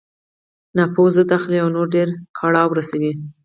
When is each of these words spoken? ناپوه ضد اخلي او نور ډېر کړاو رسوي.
ناپوه 0.77 1.09
ضد 1.15 1.29
اخلي 1.37 1.57
او 1.63 1.67
نور 1.75 1.87
ډېر 1.95 2.07
کړاو 2.37 2.69
رسوي. 2.79 3.11